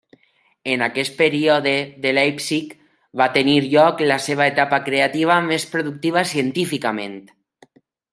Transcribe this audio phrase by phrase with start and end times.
[0.75, 1.73] En aquest període
[2.05, 2.71] de Leipzig
[3.21, 7.19] va tenir lloc la seva etapa creativa més productiva científicament.